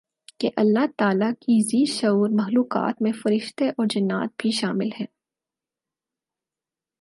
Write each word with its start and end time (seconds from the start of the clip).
کہ 0.39 0.49
اللہ 0.57 0.85
تعالیٰ 0.97 1.31
کی 1.41 1.59
ذی 1.63 1.83
شعور 1.91 2.29
مخلوقات 2.33 3.01
میں 3.01 3.11
فرشتے 3.11 3.67
اورجنات 3.69 4.29
بھی 4.37 4.51
شامل 4.51 4.89
ہیں 4.99 5.05